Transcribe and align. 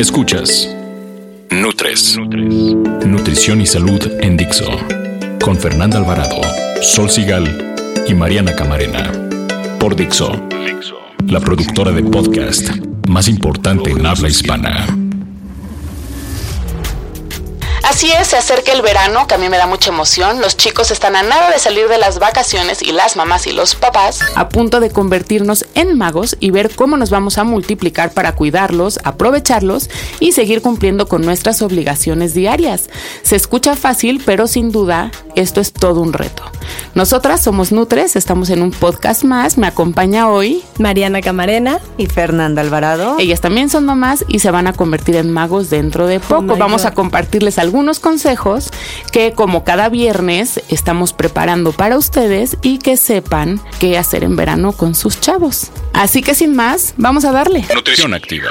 Escuchas. 0.00 0.66
Nutres. 1.50 2.16
Nutrición 2.16 3.60
y 3.60 3.66
salud 3.66 4.00
en 4.22 4.38
Dixo. 4.38 4.64
Con 5.44 5.58
Fernanda 5.58 5.98
Alvarado, 5.98 6.40
Sol 6.80 7.10
Sigal 7.10 7.74
y 8.08 8.14
Mariana 8.14 8.56
Camarena. 8.56 9.12
Por 9.78 9.94
Dixo. 9.94 10.32
La 11.26 11.38
productora 11.40 11.92
de 11.92 12.02
podcast 12.02 12.70
más 13.08 13.28
importante 13.28 13.90
en 13.90 14.06
habla 14.06 14.30
hispana. 14.30 14.86
Así 18.00 18.10
es, 18.12 18.28
se 18.28 18.38
acerca 18.38 18.72
el 18.72 18.80
verano, 18.80 19.26
que 19.26 19.34
a 19.34 19.36
mí 19.36 19.50
me 19.50 19.58
da 19.58 19.66
mucha 19.66 19.90
emoción. 19.90 20.40
Los 20.40 20.56
chicos 20.56 20.90
están 20.90 21.16
a 21.16 21.22
nada 21.22 21.50
de 21.50 21.58
salir 21.58 21.86
de 21.86 21.98
las 21.98 22.18
vacaciones 22.18 22.80
y 22.80 22.92
las 22.92 23.14
mamás 23.14 23.46
y 23.46 23.52
los 23.52 23.74
papás 23.74 24.20
a 24.36 24.48
punto 24.48 24.80
de 24.80 24.88
convertirnos 24.90 25.66
en 25.74 25.98
magos 25.98 26.34
y 26.40 26.50
ver 26.50 26.74
cómo 26.74 26.96
nos 26.96 27.10
vamos 27.10 27.36
a 27.36 27.44
multiplicar 27.44 28.12
para 28.14 28.34
cuidarlos, 28.34 28.98
aprovecharlos 29.04 29.90
y 30.18 30.32
seguir 30.32 30.62
cumpliendo 30.62 31.08
con 31.08 31.20
nuestras 31.20 31.60
obligaciones 31.60 32.32
diarias. 32.32 32.88
Se 33.22 33.36
escucha 33.36 33.76
fácil, 33.76 34.22
pero 34.24 34.46
sin 34.46 34.72
duda 34.72 35.10
esto 35.36 35.60
es 35.60 35.74
todo 35.74 36.00
un 36.00 36.14
reto. 36.14 36.44
Nosotras 36.94 37.42
somos 37.42 37.72
Nutres, 37.72 38.16
estamos 38.16 38.50
en 38.50 38.62
un 38.62 38.70
podcast 38.70 39.24
más. 39.24 39.58
Me 39.58 39.66
acompaña 39.66 40.28
hoy 40.28 40.62
Mariana 40.78 41.20
Camarena 41.20 41.78
y 41.96 42.06
Fernanda 42.06 42.62
Alvarado. 42.62 43.16
Ellas 43.18 43.40
también 43.40 43.68
son 43.70 43.84
mamás 43.84 44.24
y 44.28 44.40
se 44.40 44.50
van 44.50 44.66
a 44.66 44.72
convertir 44.72 45.16
en 45.16 45.32
magos 45.32 45.70
dentro 45.70 46.06
de 46.06 46.20
poco. 46.20 46.54
my 46.54 46.58
Vamos 46.58 46.82
God. 46.82 46.88
a 46.88 46.94
compartirles 46.94 47.58
algunos 47.58 48.00
consejos 48.00 48.70
que 49.12 49.32
como 49.32 49.64
cada 49.64 49.88
viernes 49.88 50.60
estamos 50.68 51.12
preparando 51.12 51.72
para 51.72 51.96
ustedes 51.96 52.56
y 52.62 52.78
que 52.78 52.96
sepan 52.96 53.60
qué 53.78 53.96
hacer 53.98 54.24
en 54.24 54.36
verano 54.36 54.72
con 54.72 54.94
sus 54.94 55.20
chavos. 55.20 55.70
Así 55.92 56.22
que 56.22 56.34
sin 56.34 56.54
más, 56.54 56.94
vamos 56.96 57.24
a 57.24 57.32
darle. 57.32 57.64
Nutrición 57.74 58.14
activa. 58.14 58.50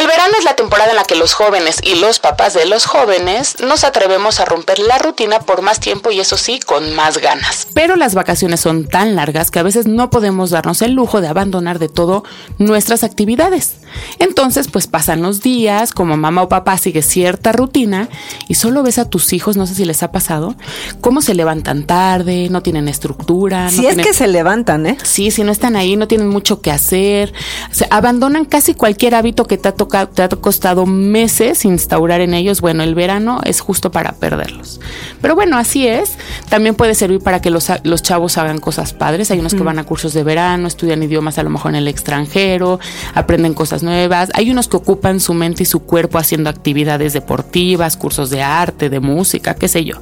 El 0.00 0.08
verano 0.08 0.34
es 0.38 0.44
la 0.44 0.56
temporada 0.56 0.90
en 0.90 0.96
la 0.96 1.04
que 1.04 1.14
los 1.14 1.34
jóvenes 1.34 1.76
y 1.82 1.94
los 2.00 2.18
papás 2.18 2.52
de 2.52 2.66
los 2.66 2.84
jóvenes 2.84 3.56
nos 3.64 3.84
atrevemos 3.84 4.40
a 4.40 4.44
romper 4.44 4.80
la 4.80 4.98
rutina 4.98 5.38
por 5.40 5.62
más 5.62 5.78
tiempo 5.78 6.10
y 6.10 6.18
eso 6.18 6.36
sí, 6.36 6.58
con 6.58 6.94
más 6.96 7.18
ganas. 7.18 7.68
Pero 7.74 7.94
las 7.94 8.14
vacaciones 8.14 8.58
son 8.60 8.86
tan 8.88 9.14
largas 9.14 9.52
que 9.52 9.60
a 9.60 9.62
veces 9.62 9.86
no 9.86 10.10
podemos 10.10 10.50
darnos 10.50 10.82
el 10.82 10.92
lujo 10.92 11.20
de 11.20 11.28
abandonar 11.28 11.78
de 11.78 11.88
todo 11.88 12.24
nuestras 12.58 13.04
actividades. 13.04 13.76
Entonces, 14.18 14.66
pues 14.68 14.88
pasan 14.88 15.22
los 15.22 15.40
días, 15.42 15.92
como 15.92 16.16
mamá 16.16 16.42
o 16.42 16.48
papá 16.48 16.76
sigue 16.76 17.02
cierta 17.02 17.52
rutina 17.52 18.08
y 18.48 18.54
solo 18.54 18.82
ves 18.82 18.98
a 18.98 19.08
tus 19.08 19.32
hijos, 19.32 19.56
no 19.56 19.66
sé 19.68 19.76
si 19.76 19.84
les 19.84 20.02
ha 20.02 20.10
pasado, 20.10 20.56
cómo 21.00 21.22
se 21.22 21.34
levantan 21.34 21.84
tarde, 21.86 22.48
no 22.50 22.62
tienen 22.62 22.88
estructura. 22.88 23.70
Si 23.70 23.76
no 23.76 23.82
es 23.82 23.94
tienen- 23.94 24.06
que 24.06 24.12
se 24.14 24.26
levantan, 24.26 24.86
¿eh? 24.86 24.98
Sí, 25.04 25.30
si 25.30 25.44
no 25.44 25.52
están 25.52 25.76
ahí, 25.76 25.94
no 25.96 26.08
tienen 26.08 26.28
mucho 26.28 26.60
que 26.60 26.72
hacer. 26.72 27.32
Se 27.70 27.86
abandonan 27.90 28.44
casi 28.44 28.74
cualquier 28.74 29.14
hábito 29.14 29.44
que 29.46 29.56
te 29.56 29.68
ha, 29.68 29.74
te 29.88 30.22
ha 30.22 30.28
costado 30.28 30.86
meses 30.86 31.64
instaurar 31.64 32.20
en 32.20 32.34
ellos. 32.34 32.60
Bueno, 32.60 32.82
el 32.82 32.94
verano 32.94 33.40
es 33.44 33.60
justo 33.60 33.90
para 33.90 34.12
perderlos. 34.12 34.80
Pero 35.20 35.34
bueno, 35.34 35.56
así 35.56 35.86
es. 35.86 36.16
También 36.48 36.74
puede 36.74 36.94
servir 36.94 37.20
para 37.20 37.40
que 37.40 37.50
los, 37.50 37.70
los 37.82 38.02
chavos 38.02 38.38
hagan 38.38 38.58
cosas 38.58 38.92
padres. 38.92 39.30
Hay 39.30 39.38
unos 39.38 39.54
que 39.54 39.62
van 39.62 39.78
a 39.78 39.84
cursos 39.84 40.12
de 40.12 40.22
verano, 40.22 40.66
estudian 40.66 41.02
idiomas 41.02 41.38
a 41.38 41.42
lo 41.42 41.50
mejor 41.50 41.72
en 41.72 41.76
el 41.76 41.88
extranjero, 41.88 42.80
aprenden 43.14 43.54
cosas 43.54 43.82
nuevas. 43.82 44.30
Hay 44.34 44.50
unos 44.50 44.68
que 44.68 44.76
ocupan 44.76 45.20
su 45.20 45.34
mente 45.34 45.62
y 45.62 45.66
su 45.66 45.80
cuerpo 45.80 46.18
haciendo 46.18 46.50
actividades 46.50 47.12
deportivas, 47.12 47.96
cursos 47.96 48.30
de 48.30 48.42
arte, 48.42 48.90
de 48.90 49.00
música, 49.00 49.54
qué 49.54 49.68
sé 49.68 49.84
yo. 49.84 49.96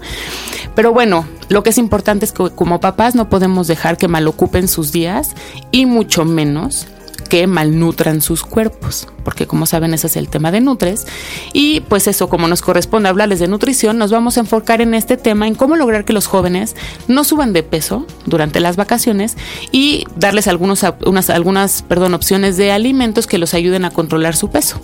Pero 0.75 0.93
bueno, 0.93 1.27
lo 1.49 1.63
que 1.63 1.71
es 1.71 1.79
importante 1.79 2.25
es 2.25 2.33
que 2.33 2.51
como 2.51 2.81
papás 2.81 3.15
no 3.15 3.29
podemos 3.29 3.67
dejar 3.67 3.97
que 3.97 4.09
malocupen 4.09 4.69
sus 4.69 4.93
días 4.93 5.31
y 5.71 5.87
mucho 5.87 6.25
menos 6.25 6.87
que 7.29 7.47
malnutran 7.47 8.23
sus 8.23 8.43
cuerpos, 8.43 9.09
porque 9.25 9.47
como 9.47 9.67
saben 9.67 9.95
ese 9.95 10.07
es 10.07 10.17
el 10.17 10.29
tema 10.29 10.51
de 10.51 10.61
Nutres. 10.61 11.07
Y 11.53 11.81
pues 11.81 12.07
eso, 12.07 12.29
como 12.29 12.49
nos 12.49 12.63
corresponde 12.63 13.09
hablarles 13.09 13.39
de 13.39 13.49
nutrición, 13.49 13.99
nos 13.99 14.11
vamos 14.11 14.37
a 14.37 14.41
enfocar 14.41 14.81
en 14.81 14.95
este 14.95 15.17
tema, 15.17 15.47
en 15.47 15.55
cómo 15.55 15.77
lograr 15.77 16.05
que 16.05 16.13
los 16.13 16.27
jóvenes 16.27 16.77
no 17.09 17.25
suban 17.25 17.53
de 17.53 17.63
peso 17.63 18.07
durante 18.27 18.61
las 18.61 18.77
vacaciones 18.77 19.37
y 19.71 20.05
darles 20.17 20.49
algunos, 20.49 20.85
unas, 21.05 21.31
algunas 21.31 21.83
perdón, 21.83 22.15
opciones 22.15 22.57
de 22.57 22.73
alimentos 22.73 23.27
que 23.27 23.39
los 23.39 23.55
ayuden 23.55 23.85
a 23.85 23.91
controlar 23.91 24.37
su 24.37 24.51
peso. 24.51 24.81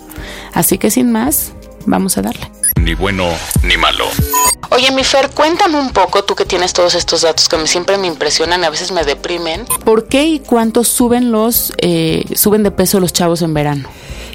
Así 0.53 0.77
que 0.77 0.91
sin 0.91 1.11
más, 1.11 1.53
vamos 1.89 2.17
a 2.17 2.21
darle. 2.21 2.49
Ni 2.79 2.93
bueno 2.93 3.27
ni 3.63 3.75
malo. 3.77 4.05
Oye, 4.71 4.91
mi 4.91 5.03
Fer, 5.03 5.29
cuéntame 5.31 5.79
un 5.79 5.89
poco, 5.91 6.23
tú 6.23 6.35
que 6.35 6.45
tienes 6.45 6.73
todos 6.73 6.93
estos 6.95 7.21
datos 7.21 7.49
que 7.49 7.57
me, 7.57 7.67
siempre 7.67 7.97
me 7.97 8.07
impresionan 8.07 8.61
y 8.61 8.65
a 8.65 8.69
veces 8.69 8.91
me 8.91 9.03
deprimen. 9.03 9.65
¿Por 9.83 10.07
qué 10.07 10.25
y 10.25 10.39
cuánto 10.39 10.83
suben 10.83 11.31
los 11.31 11.73
eh, 11.77 12.23
suben 12.35 12.63
de 12.63 12.71
peso 12.71 12.99
los 12.99 13.11
chavos 13.11 13.41
en 13.41 13.53
verano? 13.53 13.89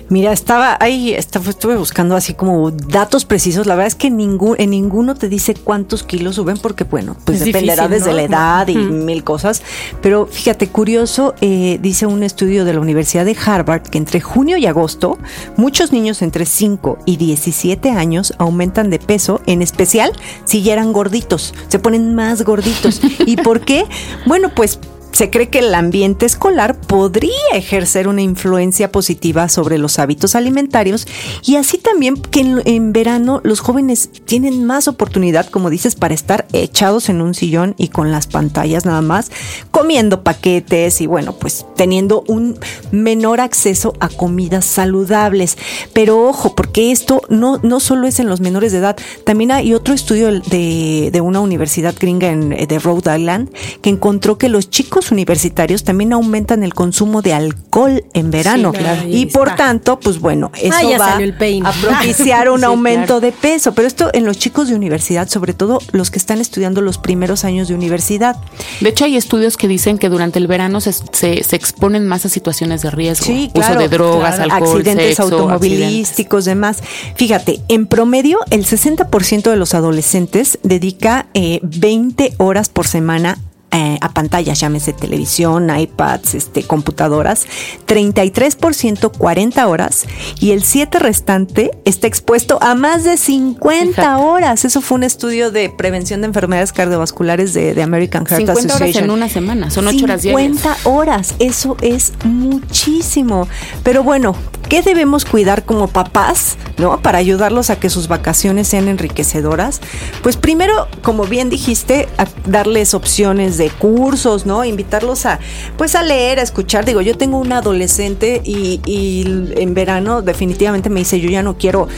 Mira, 0.09 0.33
estaba 0.33 0.77
ahí, 0.81 1.15
estaba, 1.15 1.49
estuve 1.49 1.77
buscando 1.77 2.15
así 2.15 2.35
como 2.35 2.71
datos 2.71 3.25
precisos. 3.25 3.67
La 3.67 3.75
verdad 3.75 3.89
es 3.89 3.95
que 3.95 4.11
ningún, 4.11 4.57
en 4.59 4.71
ninguno 4.71 5.15
te 5.15 5.29
dice 5.29 5.55
cuántos 5.55 6.03
kilos 6.03 6.37
suben, 6.37 6.59
porque 6.59 6.85
bueno, 6.85 7.17
pues 7.25 7.41
Es 7.41 7.47
dependerá 7.47 7.89
difícil, 7.89 8.05
desde 8.05 8.17
la 8.17 8.23
edad 8.23 8.69
y 8.69 8.77
mil 8.77 9.25
cosas. 9.25 9.63
Pero 10.03 10.27
fíjate, 10.27 10.69
curioso, 10.69 11.35
eh, 11.41 11.79
dice 11.81 12.07
un 12.07 12.23
estudio 12.23 12.65
de 12.65 12.75
la 12.75 12.81
Universidad 12.81 13.25
de 13.25 13.37
Harvard 13.45 13.83
que 13.83 13.99
entre 13.99 14.21
junio 14.21 14.57
y 14.57 14.67
agosto, 14.67 15.19
muchos 15.57 15.93
niños 15.93 16.23
entre 16.23 16.45
5 16.45 16.99
y 17.07 17.17
17 17.17 17.91
años 17.91 18.35
aumentan 18.39 18.91
de 18.91 18.99
peso, 18.99 19.41
en 19.47 19.63
especial 19.63 20.13
si 20.45 20.63
ya 20.63 20.75
eran 20.75 20.93
gorditos, 20.93 21.55
se 21.69 21.79
ponen 21.79 22.15
más 22.15 22.43
gorditos. 22.43 23.01
¿Y 23.27 23.37
por 23.37 23.61
qué? 23.61 23.87
Bueno, 24.27 24.51
pues 24.55 24.79
se 25.15 25.31
cree 25.31 25.49
que 25.49 25.61
el 25.61 25.73
ambiente 25.75 26.27
escolar 26.27 26.81
podría 26.81 27.31
ejercer 27.53 28.09
una 28.09 28.21
influencia 28.21 28.91
positiva 28.91 29.49
sobre 29.49 29.79
los 29.79 30.01
hábitos 30.01 30.35
alimentarios 30.35 31.07
y 31.45 31.55
así 31.55 31.79
también 31.79 32.17
que 32.17 32.41
en, 32.41 32.93
verano 32.93 33.41
los 33.45 33.61
jóvenes 33.61 34.11
tienen 34.25 34.65
más 34.65 34.89
oportunidad, 34.89 35.49
como 35.49 35.71
dices, 35.71 35.95
para 35.95 36.15
estar 36.15 36.47
echados 36.53 37.09
en 37.09 37.21
un 37.21 37.35
sillón 37.35 37.77
y 37.79 37.89
con 37.89 38.11
las 38.11 38.27
pantallas 38.27 38.85
nada 38.85 39.03
más, 39.03 39.31
comiendo 39.71 40.25
paquetes 40.25 41.01
y 41.01 41.07
bueno, 41.07 41.33
pues 41.35 41.65
teniendo 41.77 42.25
un 42.27 42.59
menor 42.91 43.41
acceso 43.41 43.95
a 44.01 44.09
comidas 44.09 44.65
saludables. 44.65 45.57
Pero 45.93 46.27
ojo, 46.27 46.57
porque 46.57 46.91
esto 46.91 47.23
no, 47.29 47.59
no 47.63 47.79
solo 47.79 48.09
es 48.09 48.19
en 48.19 48.29
los 48.29 48.41
menores 48.41 48.73
de 48.73 48.79
edad, 48.79 48.97
también 49.25 49.53
hay 49.53 49.75
otro 49.75 49.95
estudio 49.95 50.41
de, 50.41 51.11
de 51.13 51.21
una 51.21 51.39
universidad 51.39 51.95
gringa 51.97 52.31
en, 52.31 52.51
de 52.51 52.79
Rhode 52.81 53.17
Island 53.17 53.51
que 53.81 53.91
encontró 53.91 54.39
que 54.39 54.49
los 54.49 54.71
chicos 54.71 55.04
universitarios 55.11 55.85
también 55.85 56.13
aumentan 56.13 56.63
el 56.63 56.75
consumo 56.75 57.23
de 57.23 57.33
alcohol 57.35 58.05
en 58.13 58.31
verano. 58.31 58.73
claro. 58.73 59.03
y 59.09 59.27
por 59.27 59.55
tanto, 59.57 59.99
pues 60.01 60.19
bueno, 60.21 60.51
eso 60.61 60.75
Ah, 60.77 60.83
ya 60.83 60.99
va 60.99 61.15
a 61.15 61.73
propiciar 61.83 62.49
un 62.51 62.61
Sí, 62.61 62.65
aumento 62.65 63.07
claro. 63.07 63.21
de 63.21 63.33
peso. 63.33 63.73
Pero 63.75 63.89
esto 63.89 64.11
en 64.13 64.25
los 64.25 64.39
chicos 64.39 64.69
de 64.69 64.75
universidad, 64.75 65.29
sobre 65.29 65.53
todo 65.55 65.79
los 65.93 66.11
que 66.11 66.19
están 66.19 66.41
estudiando 66.41 66.81
los 66.81 66.99
primeros 66.99 67.45
años 67.45 67.69
de 67.69 67.75
universidad. 67.75 68.37
De 68.81 68.89
hecho, 68.91 69.05
hay 69.05 69.17
estudios 69.17 69.57
que 69.57 69.69
dicen 69.69 69.99
que 69.99 70.09
durante 70.09 70.39
el 70.39 70.47
verano 70.47 70.81
se, 70.81 70.93
se- 70.93 71.43
se 71.45 71.57
exponen 71.57 72.07
más 72.07 72.25
a 72.27 72.29
situaciones 72.29 72.83
de 72.83 72.91
riesgo. 72.91 73.27
Sí, 73.27 73.51
claro. 73.53 73.73
Uso 73.75 73.81
de 73.81 73.89
drogas, 73.89 74.35
claro. 74.37 74.53
alcohol, 74.55 74.79
accidentes 74.79 75.17
sexo, 75.17 75.23
automovilísticos, 75.25 76.45
demás. 76.45 76.79
Fíjate, 77.17 77.61
en 77.69 77.87
promedio, 77.87 78.39
el 78.51 78.65
60% 78.65 79.51
de 79.51 79.57
los 79.57 79.75
adolescentes 79.75 80.59
dedica 80.63 81.27
eh, 81.35 81.61
20 81.63 82.35
horas 82.39 82.69
por 82.69 82.87
semana 82.87 83.39
eh, 83.77 83.99
a 84.01 84.13
pantallas, 84.13 84.61
llámese 84.61 84.93
televisión, 84.93 85.69
iPads, 85.77 86.37
este, 86.37 86.63
computadoras, 86.63 87.45
33% 87.89 89.11
40 89.11 89.67
horas 89.67 90.07
y 90.39 90.53
el 90.53 90.63
7 90.63 91.01
restante 91.01 91.73
está 91.85 92.07
expuesto 92.07 92.59
a 92.63 92.77
más 92.77 93.03
de 93.03 93.17
50 93.17 93.95
Fíjate. 94.01 94.23
horas. 94.23 94.65
Eso 94.65 94.81
fue 94.81 94.99
un 94.99 95.03
estudio 95.03 95.51
de 95.51 95.71
prevención 95.71 96.21
de 96.21 96.29
enfermedades 96.29 96.73
cardiovasculares 96.73 97.53
de, 97.53 97.75
de 97.75 97.83
American 97.83 98.25
Heart 98.27 98.43
50 98.47 98.63
horas 98.63 98.75
Association. 98.75 99.05
en 99.05 99.11
una 99.11 99.29
semana, 99.29 99.71
son 99.71 99.89
8 99.89 100.05
horas 100.05 100.23
diarias. 100.23 100.53
50 100.59 100.89
horas, 100.89 101.35
eso 101.41 101.77
es 101.83 102.13
muchísimo. 102.25 103.49
Pero 103.83 104.05
bueno, 104.05 104.37
¿qué 104.69 104.83
debemos 104.83 105.25
cuidar 105.25 105.65
como 105.65 105.89
papás, 105.89 106.57
¿no? 106.79 107.01
Para 107.03 107.19
ayudarlos 107.19 107.71
a 107.71 107.77
que 107.81 107.91
sus 107.91 108.07
vacaciones 108.07 108.69
sean 108.69 108.87
enriquecedoras. 108.87 109.81
Pues 110.23 110.37
primero, 110.37 110.87
como 111.03 111.25
bien 111.25 111.51
dijiste, 111.51 112.09
darles 112.47 112.95
opciones 112.95 113.59
de 113.59 113.64
cursos, 113.71 114.47
¿no? 114.47 114.65
Invitarlos 114.65 115.27
a, 115.27 115.39
pues 115.77 115.95
a 115.95 116.03
leer, 116.03 116.39
a 116.39 116.43
escuchar. 116.43 116.85
Digo, 116.85 117.01
yo 117.01 117.17
tengo 117.17 117.39
un 117.39 117.53
adolescente 117.53 118.41
y, 118.45 118.81
y 118.87 119.25
en 119.57 119.75
verano 119.75 120.23
definitivamente 120.23 120.91
me 120.91 121.01
dice, 121.01 121.21
yo 121.21 121.31
ya 121.31 121.43
no 121.43 121.57
quiero 121.57 121.89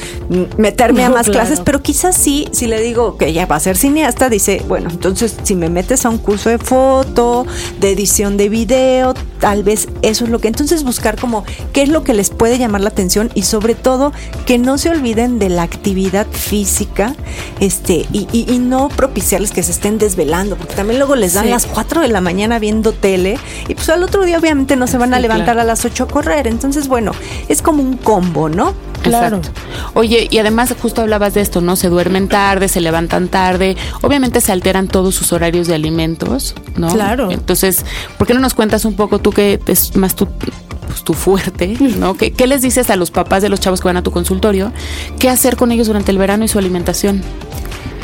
meterme 0.58 1.04
a 1.04 1.10
más 1.10 1.26
claro. 1.26 1.40
clases, 1.40 1.60
pero 1.64 1.82
quizás 1.82 2.16
sí, 2.16 2.48
si 2.52 2.66
le 2.66 2.80
digo 2.80 3.16
que 3.16 3.32
ya 3.32 3.46
va 3.46 3.56
a 3.56 3.60
ser 3.60 3.76
cineasta, 3.76 4.28
dice, 4.28 4.62
bueno, 4.68 4.90
entonces 4.90 5.36
si 5.42 5.54
me 5.54 5.68
metes 5.70 6.04
a 6.04 6.10
un 6.10 6.18
curso 6.18 6.50
de 6.50 6.58
foto, 6.58 7.46
de 7.80 7.90
edición 7.92 8.36
de 8.36 8.48
video, 8.48 9.14
tal 9.40 9.62
vez 9.62 9.88
eso 10.02 10.24
es 10.24 10.30
lo 10.30 10.38
que, 10.38 10.48
entonces 10.48 10.84
buscar 10.84 11.16
como 11.18 11.44
qué 11.72 11.82
es 11.82 11.88
lo 11.88 12.04
que 12.04 12.14
les 12.14 12.30
puede 12.30 12.58
llamar 12.58 12.80
la 12.80 12.88
atención 12.88 13.30
y 13.34 13.42
sobre 13.42 13.74
todo 13.74 14.12
que 14.46 14.58
no 14.58 14.78
se 14.78 14.90
olviden 14.90 15.38
de 15.38 15.48
la 15.48 15.62
actividad 15.62 16.26
física 16.30 17.14
este 17.60 18.06
y, 18.12 18.26
y- 18.32 18.46
y 18.52 18.58
no 18.58 18.88
propiciarles 18.88 19.50
que 19.50 19.62
se 19.62 19.72
estén 19.72 19.98
desvelando, 19.98 20.56
porque 20.56 20.74
también 20.74 20.98
luego 20.98 21.16
les 21.16 21.34
dan 21.34 21.44
Sí. 21.44 21.50
Las 21.56 21.66
4 21.66 22.02
de 22.02 22.08
la 22.08 22.20
mañana 22.20 22.58
viendo 22.58 22.92
tele 22.92 23.38
y 23.66 23.74
pues 23.74 23.88
al 23.88 24.02
otro 24.02 24.24
día 24.24 24.38
obviamente 24.38 24.76
no 24.76 24.86
se 24.86 24.98
van 24.98 25.14
a 25.14 25.16
Sí, 25.16 25.22
levantar 25.22 25.54
claro. 25.54 25.60
a 25.62 25.64
las 25.64 25.84
8 25.86 26.04
a 26.04 26.06
correr, 26.08 26.46
entonces 26.46 26.86
bueno, 26.86 27.12
es 27.48 27.62
como 27.62 27.82
un 27.82 27.96
combo, 27.96 28.50
¿no? 28.50 28.74
Claro. 29.02 29.38
Exacto. 29.38 29.60
Oye, 29.94 30.28
y 30.30 30.38
además 30.38 30.74
justo 30.82 31.00
hablabas 31.00 31.32
de 31.32 31.40
esto, 31.40 31.60
¿no? 31.62 31.76
Se 31.76 31.88
duermen 31.88 32.28
tarde, 32.28 32.68
se 32.68 32.80
levantan 32.82 33.28
tarde, 33.28 33.74
obviamente 34.02 34.40
se 34.42 34.52
alteran 34.52 34.88
todos 34.88 35.14
sus 35.14 35.32
horarios 35.32 35.66
de 35.66 35.74
alimentos, 35.74 36.54
¿no? 36.76 36.88
Claro. 36.88 37.30
Entonces, 37.30 37.84
¿por 38.18 38.26
qué 38.26 38.34
no 38.34 38.40
nos 38.40 38.52
cuentas 38.52 38.84
un 38.84 38.94
poco 38.94 39.18
tú 39.18 39.30
que 39.30 39.58
es 39.66 39.96
más 39.96 40.14
tu, 40.14 40.26
pues, 40.28 41.02
tu 41.04 41.14
fuerte, 41.14 41.76
¿no? 41.98 42.14
¿Qué, 42.14 42.32
¿Qué 42.32 42.46
les 42.46 42.60
dices 42.60 42.90
a 42.90 42.96
los 42.96 43.10
papás 43.10 43.42
de 43.42 43.48
los 43.48 43.60
chavos 43.60 43.80
que 43.80 43.88
van 43.88 43.96
a 43.96 44.02
tu 44.02 44.10
consultorio? 44.10 44.72
¿Qué 45.18 45.30
hacer 45.30 45.56
con 45.56 45.72
ellos 45.72 45.86
durante 45.86 46.10
el 46.10 46.18
verano 46.18 46.44
y 46.44 46.48
su 46.48 46.58
alimentación? 46.58 47.22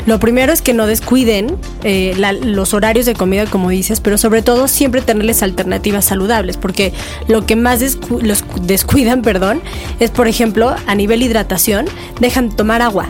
Lo 0.05 0.19
primero 0.19 0.51
es 0.51 0.61
que 0.61 0.73
no 0.73 0.85
descuiden 0.85 1.55
eh, 1.83 2.13
la- 2.17 2.33
los 2.33 2.73
horarios 2.73 3.05
de 3.05 3.13
comida, 3.13 3.45
como 3.45 3.69
dices, 3.69 3.99
pero 4.01 4.17
sobre 4.17 4.41
todo 4.41 4.67
siempre 4.67 5.01
tenerles 5.01 5.43
alternativas 5.43 6.05
saludables, 6.05 6.57
porque 6.57 6.93
lo 7.27 7.45
que 7.45 7.55
más 7.55 7.81
descu- 7.81 8.21
los 8.21 8.41
cu- 8.43 8.59
descuidan, 8.61 9.21
perdón, 9.23 9.61
es, 9.99 10.11
por 10.11 10.27
ejemplo, 10.27 10.75
a 10.87 10.95
nivel 10.95 11.21
hidratación, 11.23 11.85
dejan 12.19 12.49
de 12.49 12.55
tomar 12.55 12.81
agua. 12.81 13.07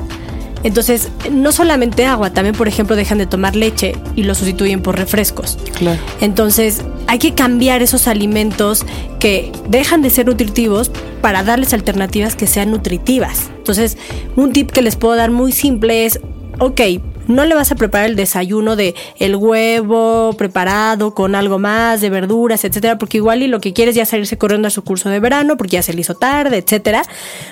Entonces, 0.64 1.10
no 1.30 1.52
solamente 1.52 2.06
agua, 2.06 2.30
también, 2.32 2.56
por 2.56 2.70
ejemplo, 2.70 2.96
dejan 2.96 3.18
de 3.18 3.26
tomar 3.26 3.54
leche 3.54 3.96
y 4.16 4.24
lo 4.24 4.34
sustituyen 4.34 4.82
por 4.82 4.96
refrescos. 4.98 5.58
Claro. 5.78 6.00
Entonces, 6.22 6.84
hay 7.08 7.20
que 7.20 7.34
cambiar 7.34 7.82
esos 7.82 8.08
alimentos 8.08 8.86
que 9.20 9.52
dejan 9.68 10.02
de 10.02 10.10
ser 10.10 10.26
nutritivos 10.28 10.90
para 11.22 11.44
darles 11.44 11.74
alternativas 11.74 12.38
que 12.38 12.48
sean 12.48 12.72
nutritivas. 12.72 13.50
Entonces, 13.58 13.98
un 14.38 14.54
tip 14.54 14.72
que 14.72 14.82
les 14.82 14.96
puedo 14.96 15.16
dar 15.16 15.32
muy 15.32 15.52
simple 15.52 16.06
es, 16.06 16.22
ok, 16.60 16.82
no 17.28 17.46
le 17.46 17.56
vas 17.56 17.72
a 17.72 17.76
preparar 17.76 18.10
el 18.10 18.16
desayuno 18.16 18.76
de 18.76 18.96
el 19.18 19.36
huevo 19.36 20.34
preparado 20.38 21.14
con 21.14 21.36
algo 21.36 21.60
más 21.60 22.02
de 22.02 22.10
verduras, 22.10 22.64
etcétera, 22.66 22.98
porque 22.98 23.18
igual 23.18 23.44
y 23.44 23.48
lo 23.48 23.62
que 23.62 23.74
quieres 23.74 23.96
ya 23.96 24.06
salirse 24.06 24.38
corriendo 24.38 24.68
a 24.68 24.72
su 24.72 24.84
curso 24.84 25.10
de 25.10 25.20
verano 25.20 25.58
porque 25.58 25.74
ya 25.74 25.84
se 25.84 25.94
le 25.94 26.02
hizo 26.02 26.16
tarde, 26.16 26.58
etcétera. 26.58 27.04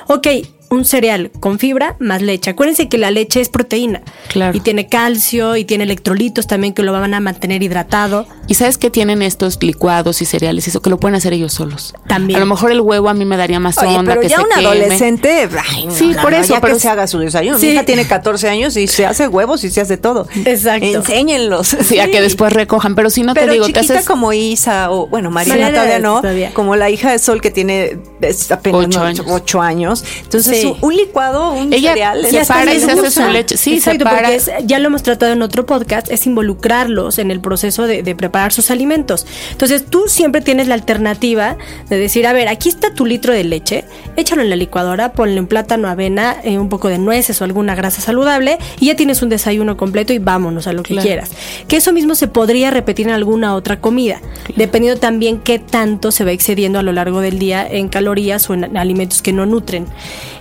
Ok, 0.08 0.28
un 0.72 0.86
cereal 0.86 1.32
con 1.40 1.60
fibra 1.60 1.96
más 2.00 2.22
leche. 2.22 2.50
Acuérdense 2.50 2.88
que 2.90 2.98
la 2.98 3.12
leche 3.12 3.42
es 3.42 3.50
proteína 3.50 4.02
Claro. 4.30 4.58
y 4.58 4.62
tiene 4.62 4.88
calcio 4.88 5.58
y 5.58 5.66
tiene 5.66 5.84
electrolitos 5.84 6.48
también 6.48 6.74
que 6.74 6.82
lo 6.82 6.94
van 6.94 7.14
a 7.14 7.20
mantener 7.20 7.62
hidratado. 7.62 8.26
¿Y 8.48 8.56
sabes 8.56 8.78
que 8.78 8.90
tienen 8.90 9.22
estos 9.22 9.62
licuados 9.62 10.22
y 10.22 10.26
cereales? 10.26 10.68
Eso 10.68 10.82
que 10.82 10.90
lo 10.90 10.98
pueden 11.00 11.16
hacer 11.16 11.34
ellos 11.34 11.54
solos. 11.54 11.94
También. 12.08 12.38
A 12.38 12.40
lo 12.40 12.46
mejor 12.46 12.72
el 12.72 12.82
huevo 12.82 13.10
a 13.10 13.14
mí 13.14 13.26
me 13.26 13.38
daría 13.38 13.60
más 13.60 13.78
Oye, 13.78 13.96
onda 13.98 14.12
pero 14.14 14.22
que 14.22 14.30
ya 14.30 14.38
se 14.38 14.44
un 14.44 14.50
queme. 14.50 14.66
adolescente, 14.66 15.50
ay, 15.70 15.86
no, 15.88 15.92
Sí, 15.94 16.08
no, 16.16 16.22
por 16.22 16.32
no, 16.32 16.38
eso, 16.38 16.54
ya 16.54 16.62
pero 16.62 16.74
que 16.76 16.80
se 16.80 16.90
haga 16.90 17.06
su 17.08 17.20
desayuno. 17.20 17.60
Sí. 17.60 17.68
Mi 17.68 17.72
hija 17.74 17.84
tiene 17.84 18.08
14 18.08 18.50
años 18.50 18.76
y 18.78 18.88
se 18.88 19.06
hace 19.06 19.28
huevos 19.28 19.64
y 19.66 19.70
se 19.70 19.82
hace 19.82 19.98
todo. 19.98 20.28
Exacto. 20.46 20.86
Enséñenlos. 20.86 21.68
Sí, 21.82 22.00
a 22.00 22.10
que 22.10 22.22
después 22.22 22.54
recojan, 22.54 22.96
pero 22.96 23.10
si 23.10 23.24
no 23.24 23.34
Pero 23.34 23.48
te 23.48 23.54
digo, 23.54 23.66
te 23.66 23.74
chiquita 23.74 23.94
haces 23.96 24.06
como 24.08 24.32
Isa 24.32 24.90
o 24.92 25.08
bueno 25.08 25.30
Mariana 25.32 25.70
todavía 25.72 26.00
no, 26.00 26.22
todavía. 26.22 26.54
como 26.54 26.76
la 26.78 26.90
hija 26.90 27.12
de 27.12 27.20
Sol 27.20 27.42
que 27.42 27.52
tiene 27.52 27.98
es 28.22 28.52
apenas 28.52 28.86
Ocho 28.86 29.00
no, 29.00 29.06
años. 29.06 29.26
ocho 29.28 29.62
años. 29.62 30.04
Entonces 30.24 30.61
Un, 30.82 30.96
licuado, 30.96 31.52
un 31.54 31.74
Ella 31.74 31.90
cereal, 31.92 32.26
se 32.26 32.46
para 32.46 32.74
y 32.74 32.80
se 32.80 32.92
hace 32.92 33.12
su 33.12 33.28
leche. 33.28 33.58
Sí, 33.58 33.76
Exacto, 33.76 34.00
se 34.00 34.04
para. 34.06 34.18
porque 34.20 34.36
es- 34.36 34.52
ya 34.66 34.80
lo 34.80 34.88
hemos 34.88 35.04
tratado 35.04 35.34
en 35.34 35.42
otro 35.42 35.66
podcast, 35.66 36.10
es 36.12 36.26
involucrarlos 36.28 37.18
en 37.20 37.32
el 37.32 37.40
proceso 37.42 37.88
de, 37.88 38.04
de 38.04 38.16
preparar 38.16 38.54
sus 38.54 38.72
alimentos. 38.72 39.26
Entonces 39.52 39.86
tú 39.90 40.04
siempre 40.08 40.42
tienes 40.42 40.68
la 40.68 40.74
alternativa 40.76 41.58
de 41.90 41.98
decir, 41.98 42.28
a 42.28 42.34
ver, 42.34 42.48
aquí 42.48 42.70
está 42.70 42.94
tu 42.94 43.06
litro 43.06 43.34
de 43.34 43.44
leche, 43.44 43.86
échalo 44.16 44.42
en 44.42 44.50
la 44.50 44.56
licuadora, 44.56 45.14
ponle 45.14 45.40
un 45.40 45.48
plátano, 45.48 45.88
avena, 45.88 46.36
eh, 46.44 46.58
un 46.60 46.70
poco 46.70 46.88
de 46.90 46.98
nueces 46.98 47.42
o 47.42 47.44
alguna 47.46 47.76
grasa 47.76 48.02
saludable 48.02 48.58
y 48.80 48.88
ya 48.88 48.96
tienes 48.96 49.22
un 49.22 49.30
desayuno 49.30 49.78
completo 49.78 50.14
y 50.14 50.20
vámonos 50.20 50.68
a 50.68 50.74
lo 50.74 50.84
que 50.84 50.94
Claro. 50.94 51.06
quieras. 51.08 51.32
Que 51.68 51.78
eso 51.78 51.94
mismo 51.94 52.16
se 52.16 52.28
podría 52.28 52.70
repetir 52.72 53.08
en 53.08 53.14
alguna 53.14 53.56
otra 53.56 53.80
comida, 53.80 54.22
dependiendo 54.56 55.00
también 55.00 55.40
qué 55.40 55.60
tanto 55.60 56.12
se 56.12 56.24
va 56.26 56.32
excediendo 56.32 56.80
a 56.80 56.84
lo 56.84 56.92
largo 56.92 57.22
del 57.22 57.40
día 57.40 57.66
en 57.70 57.88
calorías 57.90 58.50
o 58.50 58.54
en 58.54 58.76
alimentos 58.78 59.22
que 59.22 59.32
no 59.34 59.46
nutren. 59.46 59.86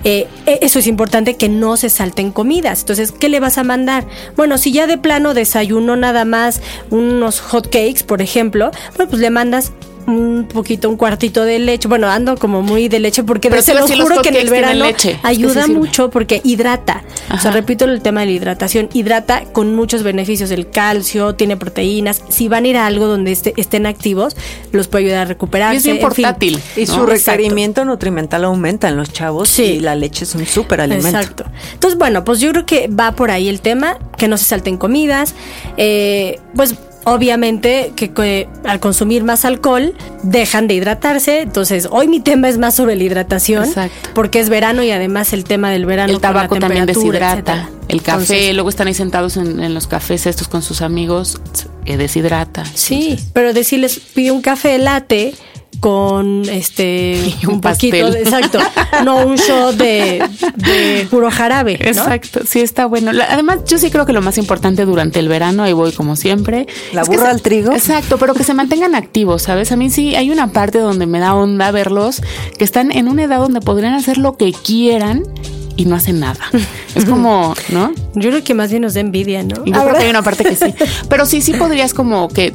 Eh, 0.04 0.09
eh, 0.10 0.58
eso 0.62 0.78
es 0.78 0.86
importante 0.86 1.36
que 1.36 1.48
no 1.48 1.76
se 1.76 1.90
salten 1.90 2.32
comidas. 2.32 2.80
Entonces, 2.80 3.12
¿qué 3.12 3.28
le 3.28 3.40
vas 3.40 3.58
a 3.58 3.64
mandar? 3.64 4.06
Bueno, 4.36 4.58
si 4.58 4.72
ya 4.72 4.86
de 4.86 4.98
plano 4.98 5.34
desayuno 5.34 5.96
nada 5.96 6.24
más 6.24 6.60
unos 6.90 7.40
hot 7.40 7.66
cakes, 7.66 8.04
por 8.04 8.22
ejemplo, 8.22 8.70
bueno, 8.96 9.10
pues 9.10 9.20
le 9.20 9.30
mandas 9.30 9.72
un 10.18 10.46
poquito, 10.46 10.88
un 10.88 10.96
cuartito 10.96 11.44
de 11.44 11.58
leche. 11.58 11.88
Bueno, 11.88 12.08
ando 12.08 12.36
como 12.36 12.62
muy 12.62 12.88
de 12.88 12.98
leche 13.00 13.22
porque 13.22 13.50
Pero 13.50 13.62
se 13.62 13.74
lo 13.74 13.80
los 13.80 13.90
juro 13.90 14.22
que 14.22 14.28
en 14.30 14.36
el 14.36 14.50
verano 14.50 14.84
leche. 14.84 15.18
Ayuda 15.22 15.66
mucho 15.66 16.10
porque 16.10 16.40
hidrata. 16.44 17.02
O 17.32 17.38
sea, 17.38 17.50
repito 17.50 17.84
el 17.84 18.00
tema 18.02 18.20
de 18.20 18.26
la 18.26 18.32
hidratación. 18.32 18.88
Hidrata 18.92 19.44
con 19.52 19.74
muchos 19.74 20.02
beneficios. 20.02 20.50
El 20.50 20.70
calcio, 20.70 21.34
tiene 21.34 21.56
proteínas. 21.56 22.22
Si 22.28 22.48
van 22.48 22.64
a 22.64 22.68
ir 22.68 22.76
a 22.76 22.86
algo 22.86 23.06
donde 23.06 23.32
este- 23.32 23.54
estén 23.56 23.86
activos, 23.86 24.36
los 24.72 24.88
puede 24.88 25.04
ayudar 25.06 25.22
a 25.22 25.24
recuperarse. 25.26 25.74
Y 25.74 25.78
es 25.78 25.84
bien 25.84 25.96
en 25.96 26.12
fin. 26.12 26.24
portátil. 26.24 26.60
y 26.76 26.84
¿no? 26.86 26.94
su 26.94 27.06
requerimiento 27.06 27.84
nutrimental 27.84 28.44
aumenta 28.44 28.88
en 28.88 28.96
los 28.96 29.12
chavos 29.12 29.48
Sí. 29.48 29.62
y 29.64 29.80
la 29.80 29.94
leche 29.94 30.24
es 30.24 30.34
un 30.34 30.46
súper 30.46 30.80
alimento. 30.80 31.08
Exacto. 31.18 31.44
Entonces, 31.74 31.98
bueno, 31.98 32.24
pues 32.24 32.40
yo 32.40 32.50
creo 32.50 32.66
que 32.66 32.88
va 32.88 33.12
por 33.12 33.30
ahí 33.30 33.48
el 33.48 33.60
tema, 33.60 33.98
que 34.16 34.28
no 34.28 34.36
se 34.36 34.44
salten 34.44 34.76
comidas. 34.76 35.34
Eh, 35.76 36.38
pues 36.54 36.74
obviamente 37.04 37.92
que, 37.96 38.12
que 38.12 38.48
al 38.64 38.80
consumir 38.80 39.24
más 39.24 39.44
alcohol 39.44 39.94
dejan 40.22 40.66
de 40.68 40.74
hidratarse. 40.74 41.40
Entonces, 41.40 41.88
hoy 41.90 42.08
mi 42.08 42.20
tema 42.20 42.48
es 42.48 42.58
más 42.58 42.74
sobre 42.74 42.96
la 42.96 43.04
hidratación. 43.04 43.64
Exacto. 43.64 44.10
Porque 44.14 44.40
es 44.40 44.48
verano 44.48 44.82
y 44.82 44.90
además 44.90 45.32
el 45.32 45.44
tema 45.44 45.70
del 45.70 45.86
verano. 45.86 46.08
El 46.08 46.14
la 46.16 46.20
tabaco 46.20 46.58
también 46.58 46.86
deshidrata. 46.86 47.32
etcétera. 47.34 47.70
El 47.88 48.02
café, 48.02 48.20
Entonces, 48.22 48.54
luego 48.54 48.68
están 48.68 48.86
ahí 48.86 48.94
sentados 48.94 49.36
en, 49.36 49.60
en 49.60 49.74
los 49.74 49.86
cafés 49.86 50.26
estos 50.26 50.46
con 50.46 50.62
sus 50.62 50.80
amigos, 50.80 51.40
eh, 51.86 51.96
deshidrata. 51.96 52.64
Sí, 52.74 53.02
Entonces, 53.02 53.30
pero 53.32 53.52
decirles 53.52 54.00
pide 54.14 54.30
un 54.30 54.42
café 54.42 54.78
latte 54.78 55.34
con 55.80 56.42
este 56.48 57.16
Y 57.42 57.46
un 57.46 57.54
un, 57.54 57.60
poquito 57.60 58.10
de, 58.10 58.20
exacto 58.20 58.58
no 59.04 59.26
un 59.26 59.36
shot 59.36 59.74
de, 59.76 60.22
de 60.56 61.06
puro 61.10 61.30
jarabe 61.30 61.78
¿no? 61.80 61.86
Exacto, 61.88 62.40
sí 62.46 62.60
está 62.60 62.86
bueno. 62.86 63.12
La- 63.12 63.26
Además, 63.32 63.60
yo 63.66 63.78
sí 63.78 63.90
creo 63.90 64.06
que 64.06 64.12
lo 64.12 64.20
más 64.22 64.38
importante 64.38 64.84
durante 64.84 65.18
el 65.18 65.28
verano, 65.28 65.62
ahí 65.62 65.72
voy 65.72 65.92
como 65.92 66.16
siempre. 66.16 66.66
La 66.92 67.04
burra 67.04 67.30
al 67.30 67.42
trigo. 67.42 67.72
Exacto, 67.72 68.18
pero 68.18 68.34
que 68.34 68.44
se 68.44 68.54
mantengan 68.54 68.94
activos, 68.94 69.42
¿sabes? 69.42 69.72
A 69.72 69.76
mí 69.76 69.90
sí 69.90 70.14
hay 70.16 70.30
una 70.30 70.52
parte 70.52 70.78
donde 70.78 71.06
me 71.06 71.18
da 71.18 71.34
onda 71.34 71.70
verlos 71.70 72.22
que 72.58 72.64
están 72.64 72.92
en 72.92 73.08
una 73.08 73.24
edad 73.24 73.38
donde 73.38 73.60
podrían 73.60 73.94
hacer 73.94 74.18
lo 74.18 74.36
que 74.36 74.52
quieran 74.52 75.22
y 75.80 75.86
no 75.86 75.96
hacen 75.96 76.20
nada. 76.20 76.40
Es 76.94 77.04
como, 77.04 77.54
¿no? 77.68 77.92
yo 78.14 78.30
creo 78.30 78.42
que 78.42 78.52
más 78.52 78.70
bien 78.70 78.82
nos 78.82 78.94
da 78.94 79.00
envidia 79.00 79.44
no 79.44 79.62
Y 79.64 79.72
yo 79.72 79.80
creo 79.84 79.94
que 79.94 80.02
hay 80.04 80.10
una 80.10 80.22
parte 80.22 80.42
que 80.44 80.56
sí. 80.56 80.74
Pero 81.08 81.24
sí, 81.24 81.40
sí 81.40 81.52
podrías 81.52 81.94
como 81.94 82.26
que 82.28 82.52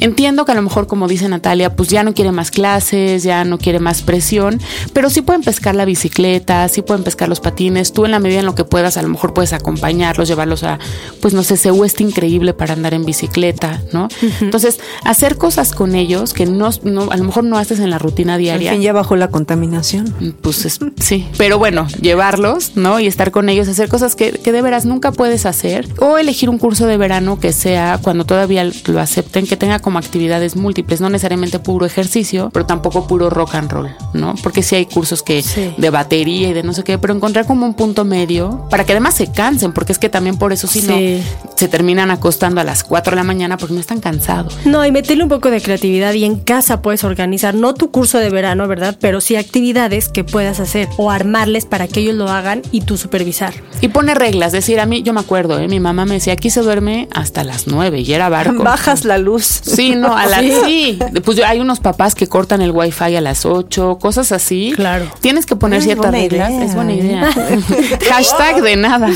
entiendo 0.00 0.44
que 0.44 0.52
a 0.52 0.54
lo 0.56 0.62
mejor, 0.62 0.86
como 0.88 1.06
dice 1.06 1.28
Natalia, 1.28 1.74
pues 1.76 1.88
ya 1.88 2.02
no 2.02 2.12
quiere 2.12 2.32
más 2.32 2.50
clases, 2.50 3.22
ya 3.22 3.44
no 3.44 3.58
quiere 3.58 3.78
más 3.78 4.02
presión, 4.02 4.60
pero 4.92 5.08
sí 5.08 5.22
pueden 5.22 5.42
pescar 5.42 5.74
la 5.76 5.84
bicicleta, 5.84 6.66
sí 6.68 6.82
pueden 6.82 7.04
pescar 7.04 7.28
los 7.28 7.38
patines. 7.40 7.92
Tú 7.92 8.04
en 8.04 8.10
la 8.10 8.18
medida 8.18 8.40
en 8.40 8.46
lo 8.46 8.54
que 8.56 8.64
puedas, 8.64 8.96
a 8.96 9.02
lo 9.02 9.08
mejor 9.08 9.32
puedes 9.32 9.52
acompañarlos, 9.52 10.28
llevarlos 10.28 10.64
a, 10.64 10.78
pues 11.20 11.32
no 11.32 11.42
sé, 11.42 11.56
Ceú 11.56 11.84
increíble 11.98 12.52
para 12.52 12.72
andar 12.74 12.92
en 12.94 13.04
bicicleta, 13.04 13.80
¿no? 13.92 14.08
Entonces, 14.40 14.80
hacer 15.04 15.36
cosas 15.36 15.72
con 15.72 15.94
ellos 15.94 16.32
que 16.32 16.46
no, 16.46 16.70
no, 16.82 17.10
a 17.10 17.16
lo 17.16 17.24
mejor 17.24 17.44
no 17.44 17.56
haces 17.58 17.78
en 17.78 17.90
la 17.90 17.98
rutina 17.98 18.34
Al 18.34 18.40
diaria. 18.40 18.72
fin 18.72 18.82
ya 18.82 18.92
bajó 18.92 19.14
la 19.16 19.28
contaminación. 19.28 20.34
Pues 20.40 20.64
es- 20.64 20.80
sí, 21.00 21.26
pero 21.38 21.58
bueno, 21.58 21.86
llevarlos 22.00 22.65
¿no? 22.74 22.98
Y 23.00 23.06
estar 23.06 23.30
con 23.30 23.48
ellos, 23.48 23.68
hacer 23.68 23.88
cosas 23.88 24.16
que, 24.16 24.32
que 24.32 24.52
de 24.52 24.62
veras 24.62 24.84
nunca 24.86 25.12
puedes 25.12 25.46
hacer. 25.46 25.88
O 26.00 26.18
elegir 26.18 26.50
un 26.50 26.58
curso 26.58 26.86
de 26.86 26.96
verano 26.96 27.38
que 27.38 27.52
sea, 27.52 27.98
cuando 28.02 28.24
todavía 28.24 28.64
lo 28.86 29.00
acepten, 29.00 29.46
que 29.46 29.56
tenga 29.56 29.78
como 29.78 29.98
actividades 29.98 30.56
múltiples, 30.56 31.00
no 31.00 31.08
necesariamente 31.10 31.58
puro 31.58 31.86
ejercicio, 31.86 32.50
pero 32.52 32.66
tampoco 32.66 33.06
puro 33.06 33.30
rock 33.30 33.54
and 33.54 33.70
roll, 33.70 33.90
¿no? 34.14 34.34
Porque 34.42 34.62
sí 34.62 34.74
hay 34.76 34.86
cursos 34.86 35.22
que 35.22 35.42
Sí. 35.42 35.74
de 35.76 35.90
batería 35.90 36.48
y 36.48 36.52
de 36.52 36.62
no 36.62 36.72
sé 36.72 36.82
qué, 36.84 36.98
pero 36.98 37.14
encontrar 37.14 37.46
como 37.46 37.66
un 37.66 37.74
punto 37.74 38.04
medio 38.04 38.66
para 38.70 38.84
que 38.84 38.92
además 38.92 39.14
se 39.14 39.30
cansen, 39.30 39.72
porque 39.72 39.92
es 39.92 39.98
que 39.98 40.08
también 40.08 40.36
por 40.38 40.52
eso 40.52 40.66
si 40.66 40.80
Sí. 40.80 40.86
no 40.88 41.54
se 41.56 41.68
terminan 41.68 42.10
acostando 42.10 42.60
a 42.60 42.64
las 42.64 42.84
4 42.84 43.10
de 43.12 43.16
la 43.16 43.24
mañana 43.24 43.56
porque 43.56 43.74
no 43.74 43.80
están 43.80 44.00
cansados. 44.00 44.56
No, 44.64 44.84
y 44.84 44.92
meterle 44.92 45.22
un 45.22 45.28
poco 45.28 45.50
de 45.50 45.60
creatividad 45.60 46.12
y 46.14 46.24
en 46.24 46.36
casa 46.40 46.82
puedes 46.82 47.04
organizar, 47.04 47.54
no 47.54 47.74
tu 47.74 47.90
curso 47.90 48.18
de 48.18 48.30
verano, 48.30 48.66
¿verdad? 48.68 48.96
Pero 49.00 49.20
sí 49.20 49.36
actividades 49.36 50.08
que 50.08 50.24
puedas 50.24 50.60
hacer 50.60 50.88
o 50.96 51.10
armarles 51.10 51.64
para 51.64 51.88
que 51.88 52.00
ellos 52.00 52.14
lo 52.14 52.28
hagan 52.28 52.45
y 52.72 52.80
tú 52.82 52.96
supervisar. 52.96 53.54
Y 53.80 53.88
pone 53.88 54.14
reglas, 54.14 54.52
decir, 54.52 54.80
a 54.80 54.86
mí, 54.86 55.02
yo 55.02 55.12
me 55.12 55.20
acuerdo, 55.20 55.58
¿eh? 55.58 55.68
mi 55.68 55.80
mamá 55.80 56.04
me 56.04 56.14
decía, 56.14 56.32
aquí 56.32 56.50
se 56.50 56.60
duerme 56.62 57.08
hasta 57.12 57.44
las 57.44 57.66
9 57.66 58.00
y 58.00 58.12
era 58.12 58.28
barco. 58.28 58.62
Bajas 58.62 59.04
la 59.04 59.18
luz. 59.18 59.44
Sí, 59.44 59.94
no, 59.94 60.16
a 60.16 60.26
las 60.26 60.40
sí. 60.66 60.98
Pues 61.24 61.40
hay 61.42 61.60
unos 61.60 61.80
papás 61.80 62.14
que 62.14 62.26
cortan 62.26 62.60
el 62.62 62.70
wifi 62.70 63.16
a 63.16 63.20
las 63.20 63.44
8, 63.46 63.98
cosas 64.00 64.32
así. 64.32 64.72
Claro. 64.74 65.10
Tienes 65.20 65.46
que 65.46 65.56
poner 65.56 65.78
Es 65.78 65.84
ciertas 65.84 66.10
reglas. 66.12 66.50
idea, 66.50 66.64
es 66.64 66.74
buena 66.74 66.92
¿eh? 66.92 66.96
idea. 66.96 67.30
Hashtag 68.10 68.62
de 68.62 68.76
nada. 68.76 69.08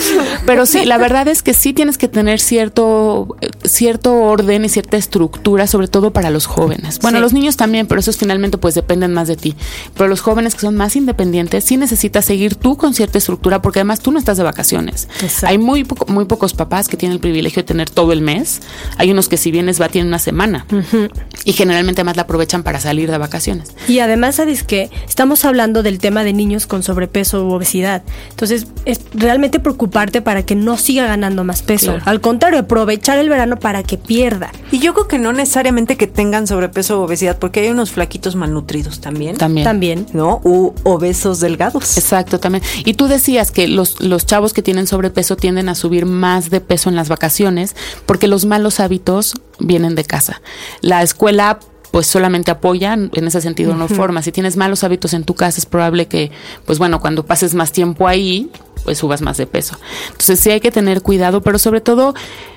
Pero 0.46 0.66
sí, 0.66 0.84
la 0.84 0.98
verdad 0.98 1.28
es 1.28 1.42
que 1.42 1.54
sí 1.54 1.72
tienes 1.72 1.98
que 1.98 2.08
tener 2.08 2.40
cierto, 2.40 3.36
eh, 3.40 3.48
cierto 3.64 4.14
orden 4.14 4.64
y 4.64 4.68
cierta 4.68 4.96
estructura, 4.96 5.66
sobre 5.66 5.88
todo 5.88 6.12
para 6.12 6.30
los 6.30 6.46
jóvenes. 6.46 6.98
Bueno, 7.00 7.18
Sí. 7.18 7.22
los 7.22 7.32
niños 7.32 7.56
también, 7.56 7.86
pero 7.86 8.00
esos 8.00 8.16
finalmente 8.16 8.58
pues 8.58 8.74
dependen 8.74 9.12
más 9.12 9.28
de 9.28 9.36
ti. 9.36 9.54
Pero 9.94 10.08
los 10.08 10.20
jóvenes 10.20 10.54
que 10.54 10.60
son 10.62 10.76
más 10.76 10.96
independientes, 10.96 11.64
sí 11.64 11.76
necesitas 11.76 12.24
seguir 12.24 12.54
tú 12.56 12.76
con 12.76 12.94
cierta 12.94 13.18
estructura, 13.20 13.62
porque 13.62 13.78
además 13.78 14.00
tú 14.00 14.10
no 14.10 14.18
estás 14.18 14.36
de 14.36 14.42
vacaciones. 14.42 15.08
Exacto. 15.22 15.46
Hay 15.46 15.58
muy, 15.58 15.84
poco- 15.84 16.06
muy 16.12 16.24
pocos 16.24 16.52
papás 16.52 16.88
que 16.88 16.96
tienen 16.96 17.14
el 17.14 17.20
privilegio 17.20 17.62
de 17.62 17.66
tener 17.66 17.88
todo 17.88 18.12
el 18.12 18.20
mes. 18.20 18.60
Hay 18.98 19.10
unos 19.10 19.28
que 19.28 19.36
si 19.36 19.50
vienes 19.52 19.80
va, 19.80 19.88
tienen 19.88 20.08
una 20.08 20.18
semana. 20.18 20.66
Y 21.44 21.52
generalmente 21.52 22.00
además 22.00 22.16
la 22.16 22.22
aprovechan 22.22 22.62
para 22.62 22.80
salir 22.80 23.10
de 23.10 23.18
vacaciones. 23.18 23.72
Y 23.88 24.00
además, 24.00 24.36
¿sabes 24.36 24.62
que 24.64 24.90
Estamos 25.08 25.44
hablando 25.44 25.82
del 25.82 25.98
tema 25.98 26.24
de 26.24 26.32
niños 26.32 26.66
con 26.66 26.82
sobrepeso 26.82 27.44
u 27.46 27.52
obesidad. 27.52 28.02
Entonces, 28.30 28.66
es 28.86 29.00
realmente 29.14 29.60
preocuparte 29.60 30.22
para 30.22 30.42
que 30.44 30.54
no 30.54 30.76
siga 30.78 31.06
ganando 31.06 31.44
más 31.44 31.62
peso. 31.62 31.92
Claro. 31.92 32.02
Al 32.06 32.20
contrario, 32.20 32.60
aprovechar 32.60 33.18
el 33.18 33.28
verano 33.28 33.58
para 33.58 33.82
que 33.82 33.98
pierda. 33.98 34.50
Y 34.72 34.78
yo 34.78 34.94
creo 34.94 35.08
que 35.08 35.18
no 35.18 35.32
necesariamente 35.32 35.96
que 35.96 36.06
tengan 36.06 36.46
sobrepeso 36.46 37.00
o 37.00 37.04
obesidad, 37.04 37.38
porque 37.38 37.60
hay 37.60 37.68
unos 37.68 37.90
flaquitos 37.90 38.34
malnutridos 38.36 39.00
también. 39.00 39.36
También. 39.36 39.64
También. 39.64 40.06
¿No? 40.12 40.40
U 40.44 40.72
obesos 40.84 41.40
delgados. 41.40 41.98
Exacto, 41.98 42.40
también. 42.40 42.62
Y 42.84 42.94
tú 42.94 43.06
decías 43.10 43.50
que 43.50 43.68
los, 43.68 44.00
los 44.00 44.24
chavos 44.24 44.54
que 44.54 44.62
tienen 44.62 44.86
sobrepeso 44.86 45.36
tienden 45.36 45.68
a 45.68 45.74
subir 45.74 46.06
más 46.06 46.48
de 46.48 46.60
peso 46.60 46.88
en 46.88 46.96
las 46.96 47.10
vacaciones 47.10 47.76
porque 48.06 48.28
los 48.28 48.46
malos 48.46 48.80
hábitos 48.80 49.34
vienen 49.58 49.94
de 49.94 50.04
casa. 50.04 50.40
La 50.80 51.02
escuela 51.02 51.58
pues 51.90 52.06
solamente 52.06 52.50
apoya, 52.50 52.94
en 52.94 53.26
ese 53.26 53.40
sentido 53.40 53.74
no 53.74 53.88
forma. 53.88 54.22
Si 54.22 54.32
tienes 54.32 54.56
malos 54.56 54.84
hábitos 54.84 55.12
en 55.12 55.24
tu 55.24 55.34
casa 55.34 55.58
es 55.58 55.66
probable 55.66 56.06
que, 56.06 56.30
pues 56.64 56.78
bueno, 56.78 57.00
cuando 57.00 57.26
pases 57.26 57.54
más 57.54 57.72
tiempo 57.72 58.06
ahí, 58.06 58.48
pues 58.84 58.98
subas 58.98 59.22
más 59.22 59.36
de 59.36 59.46
peso. 59.46 59.76
Entonces 60.06 60.40
sí 60.40 60.50
hay 60.50 60.60
que 60.60 60.70
tener 60.70 61.02
cuidado, 61.02 61.40
pero 61.42 61.58
sobre 61.58 61.80
todo 61.80 62.14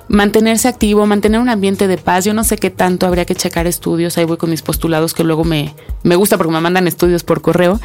mantenerse 0.08 0.68
activo, 0.68 1.06
mantener 1.06 1.40
un 1.40 1.50
ambiente 1.50 1.88
de 1.88 1.98
paz. 1.98 2.26
Yo 2.26 2.34
no 2.34 2.44
sé 2.44 2.58
qué 2.58 2.70
tanto 2.70 3.08
habría 3.08 3.26
que 3.26 3.36
checar 3.36 3.68
estudios, 3.68 4.18
ahí 4.18 4.26
voy 4.26 4.38
con 4.38 4.50
mis 4.50 4.62
postulados 4.62 5.14
que 5.14 5.24
luego 5.24 5.44
me, 5.44 5.74
me 6.04 6.16
gusta 6.16 6.38
porque 6.38 6.54
me 6.54 6.62
mandan 6.62 6.88
estudios 6.88 7.24
por 7.24 7.42
correo. 7.42 7.80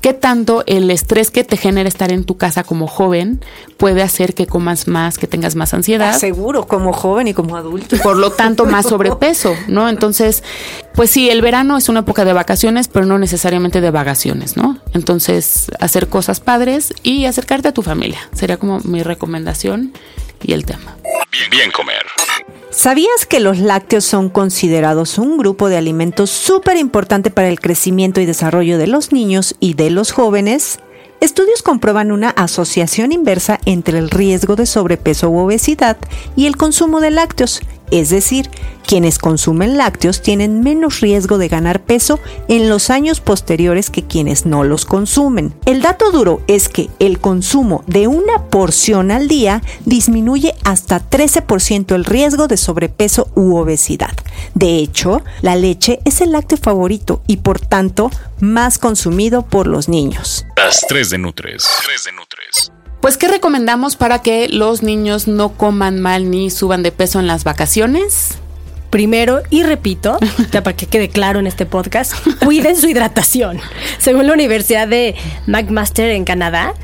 ¿Qué 0.00 0.12
tanto 0.12 0.64
el 0.66 0.90
estrés 0.90 1.30
que 1.30 1.44
te 1.44 1.56
genera 1.56 1.88
estar 1.88 2.12
en 2.12 2.24
tu 2.24 2.36
casa 2.36 2.64
como 2.64 2.86
joven 2.86 3.40
puede 3.76 4.02
hacer 4.02 4.34
que 4.34 4.46
comas 4.46 4.88
más, 4.88 5.18
que 5.18 5.26
tengas 5.26 5.54
más 5.54 5.72
ansiedad? 5.74 6.18
Seguro, 6.18 6.66
como 6.66 6.92
joven 6.92 7.28
y 7.28 7.34
como 7.34 7.56
adulto. 7.56 7.96
por 8.02 8.16
lo 8.16 8.30
tanto 8.30 8.66
más 8.66 8.86
sobrepeso, 8.88 9.54
¿no? 9.68 9.88
Entonces, 9.88 10.42
pues 11.00 11.12
sí, 11.12 11.30
el 11.30 11.40
verano 11.40 11.78
es 11.78 11.88
una 11.88 12.00
época 12.00 12.26
de 12.26 12.34
vacaciones, 12.34 12.86
pero 12.86 13.06
no 13.06 13.18
necesariamente 13.18 13.80
de 13.80 13.90
vagaciones, 13.90 14.58
¿no? 14.58 14.76
Entonces, 14.92 15.70
hacer 15.80 16.08
cosas 16.08 16.40
padres 16.40 16.92
y 17.02 17.24
acercarte 17.24 17.68
a 17.68 17.72
tu 17.72 17.80
familia 17.80 18.18
sería 18.34 18.58
como 18.58 18.80
mi 18.80 19.02
recomendación 19.02 19.94
y 20.42 20.52
el 20.52 20.66
tema. 20.66 20.98
Bien, 21.32 21.48
bien 21.50 21.70
comer. 21.70 22.02
¿Sabías 22.70 23.24
que 23.26 23.40
los 23.40 23.60
lácteos 23.60 24.04
son 24.04 24.28
considerados 24.28 25.16
un 25.16 25.38
grupo 25.38 25.70
de 25.70 25.78
alimentos 25.78 26.28
súper 26.28 26.76
importante 26.76 27.30
para 27.30 27.48
el 27.48 27.60
crecimiento 27.60 28.20
y 28.20 28.26
desarrollo 28.26 28.76
de 28.76 28.86
los 28.86 29.10
niños 29.10 29.54
y 29.58 29.72
de 29.72 29.88
los 29.88 30.12
jóvenes? 30.12 30.80
Estudios 31.22 31.62
comprueban 31.62 32.12
una 32.12 32.28
asociación 32.28 33.12
inversa 33.12 33.58
entre 33.64 33.98
el 33.98 34.10
riesgo 34.10 34.54
de 34.54 34.66
sobrepeso 34.66 35.30
u 35.30 35.38
obesidad 35.38 35.96
y 36.36 36.44
el 36.44 36.58
consumo 36.58 37.00
de 37.00 37.10
lácteos. 37.10 37.60
Es 37.90 38.10
decir, 38.10 38.50
quienes 38.86 39.18
consumen 39.18 39.76
lácteos 39.76 40.20
tienen 40.20 40.62
menos 40.62 41.00
riesgo 41.00 41.38
de 41.38 41.48
ganar 41.48 41.82
peso 41.82 42.18
en 42.48 42.68
los 42.68 42.90
años 42.90 43.20
posteriores 43.20 43.88
que 43.88 44.04
quienes 44.04 44.46
no 44.46 44.64
los 44.64 44.84
consumen. 44.84 45.54
El 45.64 45.80
dato 45.80 46.10
duro 46.10 46.42
es 46.48 46.68
que 46.68 46.90
el 46.98 47.20
consumo 47.20 47.84
de 47.86 48.08
una 48.08 48.46
porción 48.48 49.10
al 49.10 49.28
día 49.28 49.62
disminuye 49.84 50.54
hasta 50.64 51.08
13% 51.08 51.94
el 51.94 52.04
riesgo 52.04 52.48
de 52.48 52.56
sobrepeso 52.56 53.30
u 53.36 53.56
obesidad. 53.56 54.16
De 54.54 54.78
hecho, 54.78 55.22
la 55.42 55.54
leche 55.54 56.00
es 56.04 56.20
el 56.20 56.32
lácteo 56.32 56.58
favorito 56.58 57.22
y 57.26 57.38
por 57.38 57.60
tanto 57.60 58.10
más 58.40 58.78
consumido 58.78 59.42
por 59.42 59.66
los 59.66 59.88
niños. 59.88 60.46
Las 60.56 60.80
3 60.88 61.10
de 61.10 61.18
Nutres. 61.18 61.64
3 61.84 62.04
de 62.04 62.12
Nutres. 62.12 62.72
Pues, 63.00 63.16
¿qué 63.16 63.28
recomendamos 63.28 63.96
para 63.96 64.20
que 64.20 64.48
los 64.48 64.82
niños 64.82 65.26
no 65.26 65.50
coman 65.50 66.00
mal 66.00 66.30
ni 66.30 66.50
suban 66.50 66.82
de 66.82 66.92
peso 66.92 67.18
en 67.18 67.26
las 67.26 67.44
vacaciones? 67.44 68.38
Primero, 68.90 69.40
y 69.48 69.62
repito, 69.62 70.18
ya 70.52 70.62
para 70.62 70.76
que 70.76 70.86
quede 70.86 71.08
claro 71.08 71.38
en 71.38 71.46
este 71.46 71.64
podcast, 71.64 72.12
cuiden 72.44 72.76
su 72.76 72.88
hidratación. 72.88 73.58
Según 73.98 74.26
la 74.26 74.34
Universidad 74.34 74.86
de 74.86 75.14
McMaster 75.46 76.10
en 76.10 76.24
Canadá, 76.24 76.74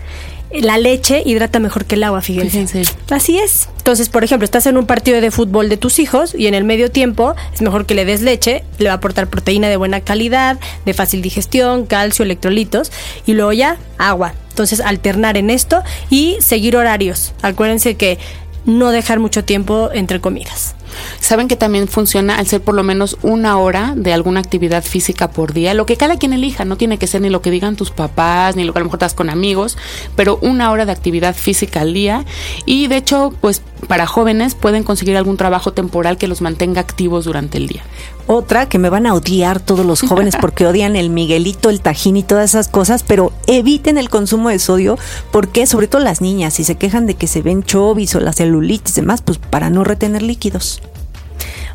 la 0.52 0.78
leche 0.78 1.22
hidrata 1.26 1.58
mejor 1.58 1.84
que 1.84 1.96
el 1.96 2.04
agua, 2.04 2.22
fíjense. 2.22 2.66
Fíjense. 2.66 2.94
Así 3.10 3.38
es. 3.38 3.68
Entonces, 3.78 4.08
por 4.08 4.24
ejemplo, 4.24 4.44
estás 4.44 4.66
en 4.66 4.78
un 4.78 4.86
partido 4.86 5.20
de 5.20 5.30
fútbol 5.30 5.68
de 5.68 5.76
tus 5.76 5.98
hijos 5.98 6.34
y 6.34 6.46
en 6.46 6.54
el 6.54 6.64
medio 6.64 6.90
tiempo 6.90 7.34
es 7.52 7.60
mejor 7.60 7.84
que 7.84 7.94
le 7.94 8.04
des 8.04 8.22
leche, 8.22 8.64
le 8.78 8.86
va 8.86 8.92
a 8.92 8.96
aportar 8.96 9.26
proteína 9.28 9.68
de 9.68 9.76
buena 9.76 10.00
calidad, 10.00 10.58
de 10.86 10.94
fácil 10.94 11.20
digestión, 11.20 11.84
calcio, 11.84 12.24
electrolitos 12.24 12.90
y 13.26 13.34
luego 13.34 13.52
ya 13.52 13.76
agua. 13.98 14.32
Entonces, 14.56 14.80
alternar 14.80 15.36
en 15.36 15.50
esto 15.50 15.82
y 16.08 16.38
seguir 16.40 16.78
horarios. 16.78 17.34
Acuérdense 17.42 17.96
que 17.96 18.18
no 18.64 18.90
dejar 18.90 19.18
mucho 19.18 19.44
tiempo 19.44 19.90
entre 19.92 20.18
comidas. 20.22 20.74
Saben 21.20 21.48
que 21.48 21.56
también 21.56 21.88
funciona 21.88 22.38
al 22.38 22.46
ser 22.46 22.60
por 22.60 22.74
lo 22.74 22.82
menos 22.82 23.18
una 23.22 23.58
hora 23.58 23.94
de 23.96 24.12
alguna 24.12 24.40
actividad 24.40 24.84
física 24.84 25.30
por 25.30 25.52
día, 25.52 25.74
lo 25.74 25.86
que 25.86 25.96
cada 25.96 26.16
quien 26.16 26.32
elija, 26.32 26.64
no 26.64 26.76
tiene 26.76 26.98
que 26.98 27.06
ser 27.06 27.20
ni 27.20 27.30
lo 27.30 27.42
que 27.42 27.50
digan 27.50 27.76
tus 27.76 27.90
papás, 27.90 28.56
ni 28.56 28.64
lo 28.64 28.72
que 28.72 28.78
a 28.78 28.80
lo 28.80 28.86
mejor 28.86 28.98
estás 28.98 29.14
con 29.14 29.30
amigos, 29.30 29.76
pero 30.14 30.38
una 30.42 30.70
hora 30.70 30.86
de 30.86 30.92
actividad 30.92 31.34
física 31.34 31.80
al 31.80 31.94
día. 31.94 32.24
Y 32.64 32.86
de 32.88 32.96
hecho, 32.96 33.34
pues 33.40 33.62
para 33.88 34.06
jóvenes 34.06 34.54
pueden 34.54 34.84
conseguir 34.84 35.16
algún 35.16 35.36
trabajo 35.36 35.72
temporal 35.72 36.18
que 36.18 36.28
los 36.28 36.40
mantenga 36.40 36.80
activos 36.80 37.24
durante 37.24 37.58
el 37.58 37.68
día. 37.68 37.82
Otra 38.26 38.68
que 38.68 38.78
me 38.78 38.90
van 38.90 39.06
a 39.06 39.14
odiar 39.14 39.60
todos 39.60 39.86
los 39.86 40.02
jóvenes 40.02 40.34
porque 40.40 40.66
odian 40.66 40.96
el 40.96 41.10
Miguelito, 41.10 41.70
el 41.70 41.80
tajín 41.80 42.16
y 42.16 42.22
todas 42.22 42.50
esas 42.50 42.68
cosas, 42.68 43.04
pero 43.04 43.32
eviten 43.46 43.98
el 43.98 44.10
consumo 44.10 44.48
de 44.48 44.58
sodio 44.58 44.98
porque 45.30 45.66
sobre 45.66 45.88
todo 45.88 46.02
las 46.02 46.20
niñas, 46.20 46.54
si 46.54 46.64
se 46.64 46.76
quejan 46.76 47.06
de 47.06 47.14
que 47.14 47.26
se 47.26 47.42
ven 47.42 47.62
chovis 47.62 48.14
o 48.14 48.20
la 48.20 48.32
celulitis 48.32 48.98
y 48.98 49.00
demás, 49.02 49.22
pues 49.22 49.38
para 49.38 49.70
no 49.70 49.84
retener 49.84 50.22
líquidos. 50.22 50.82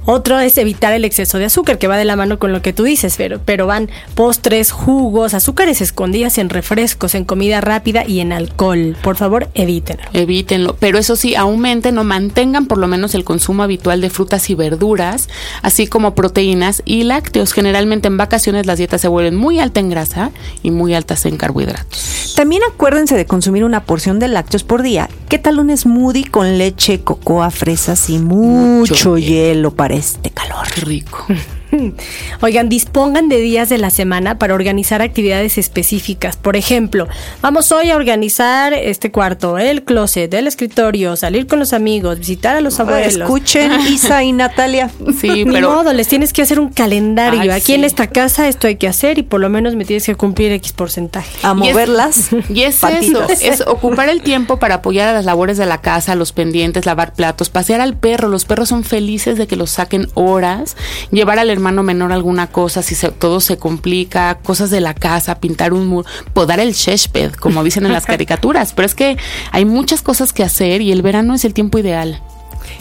Otro 0.05 0.39
es 0.39 0.57
evitar 0.57 0.93
el 0.93 1.05
exceso 1.05 1.37
de 1.37 1.45
azúcar, 1.45 1.77
que 1.77 1.87
va 1.87 1.97
de 1.97 2.05
la 2.05 2.15
mano 2.15 2.39
con 2.39 2.51
lo 2.51 2.61
que 2.61 2.73
tú 2.73 2.83
dices, 2.83 3.15
pero, 3.17 3.39
pero 3.43 3.67
van 3.67 3.89
postres, 4.15 4.71
jugos, 4.71 5.33
azúcares 5.33 5.79
escondidas 5.79 6.37
en 6.39 6.49
refrescos, 6.49 7.13
en 7.13 7.23
comida 7.23 7.61
rápida 7.61 8.03
y 8.07 8.19
en 8.19 8.33
alcohol. 8.33 8.97
Por 9.03 9.15
favor, 9.15 9.49
evítenlo. 9.53 10.03
Evítenlo, 10.13 10.75
pero 10.79 10.97
eso 10.97 11.15
sí, 11.15 11.35
aumenten 11.35 11.97
o 11.99 12.03
mantengan 12.03 12.65
por 12.65 12.79
lo 12.79 12.87
menos 12.87 13.13
el 13.13 13.23
consumo 13.23 13.63
habitual 13.63 14.01
de 14.01 14.09
frutas 14.09 14.49
y 14.49 14.55
verduras, 14.55 15.29
así 15.61 15.85
como 15.87 16.15
proteínas 16.15 16.81
y 16.85 17.03
lácteos. 17.03 17.53
Generalmente 17.53 18.07
en 18.07 18.17
vacaciones 18.17 18.65
las 18.65 18.79
dietas 18.79 19.01
se 19.01 19.07
vuelven 19.07 19.35
muy 19.35 19.59
altas 19.59 19.83
en 19.83 19.89
grasa 19.89 20.31
y 20.63 20.71
muy 20.71 20.95
altas 20.95 21.25
en 21.25 21.37
carbohidratos. 21.37 22.33
También 22.35 22.63
acuérdense 22.67 23.15
de 23.15 23.25
consumir 23.25 23.63
una 23.63 23.83
porción 23.83 24.19
de 24.19 24.27
lácteos 24.27 24.63
por 24.63 24.81
día. 24.81 25.09
¿Qué 25.29 25.37
tal 25.37 25.59
un 25.59 25.75
smoothie 25.75 26.29
con 26.29 26.57
leche, 26.57 27.01
cocoa, 27.01 27.51
fresas 27.51 28.09
y 28.09 28.17
mucho, 28.17 28.93
Mucho 28.93 29.17
hielo 29.17 29.71
para 29.71 29.90
este 29.91 30.29
calor? 30.29 30.67
Qué 30.73 30.81
rico. 30.81 31.25
Oigan, 32.41 32.69
dispongan 32.69 33.29
de 33.29 33.37
días 33.37 33.69
de 33.69 33.77
la 33.77 33.89
semana 33.89 34.37
para 34.37 34.53
organizar 34.53 35.01
actividades 35.01 35.57
específicas. 35.57 36.37
Por 36.37 36.55
ejemplo, 36.55 37.07
vamos 37.41 37.71
hoy 37.71 37.91
a 37.91 37.95
organizar 37.95 38.73
este 38.73 39.11
cuarto, 39.11 39.57
el 39.57 39.83
closet, 39.83 40.33
el 40.33 40.47
escritorio, 40.47 41.15
salir 41.15 41.47
con 41.47 41.59
los 41.59 41.73
amigos, 41.73 42.19
visitar 42.19 42.55
a 42.55 42.61
los 42.61 42.79
abuelos. 42.79 43.15
Escuchen, 43.15 43.71
Isa 43.89 44.23
y 44.23 44.31
Natalia. 44.31 44.89
Sí, 45.19 45.45
Ni 45.45 45.51
pero 45.51 45.71
modo, 45.71 45.93
les 45.93 46.07
tienes 46.07 46.33
que 46.33 46.41
hacer 46.41 46.59
un 46.59 46.69
calendario. 46.69 47.41
Ay, 47.41 47.49
Aquí 47.49 47.73
en 47.73 47.83
esta 47.83 48.07
casa 48.07 48.47
esto 48.47 48.67
hay 48.67 48.75
que 48.75 48.87
hacer 48.87 49.17
y 49.17 49.23
por 49.23 49.39
lo 49.39 49.49
menos 49.49 49.75
me 49.75 49.85
tienes 49.85 50.05
que 50.05 50.15
cumplir 50.15 50.51
X 50.53 50.73
porcentaje. 50.73 51.29
A 51.43 51.49
Y 51.55 51.67
es- 51.67 51.73
moverlas. 51.73 52.29
Y 52.49 52.63
es 52.63 52.83
eso, 52.83 53.27
es 53.29 53.61
ocupar 53.65 54.09
el 54.09 54.21
tiempo 54.21 54.57
para 54.57 54.75
apoyar 54.75 55.07
a 55.07 55.13
las 55.13 55.25
labores 55.25 55.57
de 55.57 55.65
la 55.65 55.79
casa, 55.81 56.15
los 56.15 56.31
pendientes, 56.33 56.85
lavar 56.85 57.13
platos, 57.13 57.49
pasear 57.49 57.79
al 57.81 57.95
perro. 57.95 58.27
Los 58.27 58.45
perros 58.45 58.69
son 58.69 58.83
felices 58.83 59.37
de 59.37 59.47
que 59.47 59.55
los 59.55 59.69
saquen 59.69 60.07
horas, 60.15 60.75
llevar 61.11 61.39
al 61.39 61.49
hermano 61.49 61.60
menor 61.61 62.11
alguna 62.11 62.47
cosa, 62.47 62.81
si 62.81 62.95
se- 62.95 63.09
todo 63.11 63.39
se 63.39 63.57
complica, 63.57 64.39
cosas 64.43 64.69
de 64.69 64.81
la 64.81 64.93
casa, 64.93 65.39
pintar 65.39 65.73
un 65.73 65.87
muro, 65.87 66.07
podar 66.33 66.59
el 66.59 66.73
césped, 66.75 67.31
como 67.33 67.63
dicen 67.63 67.85
en 67.85 67.93
las 67.93 68.05
caricaturas. 68.07 68.73
Pero 68.73 68.85
es 68.85 68.95
que 68.95 69.17
hay 69.51 69.65
muchas 69.65 70.01
cosas 70.01 70.33
que 70.33 70.43
hacer 70.43 70.81
y 70.81 70.91
el 70.91 71.01
verano 71.01 71.33
es 71.33 71.45
el 71.45 71.53
tiempo 71.53 71.77
ideal. 71.79 72.21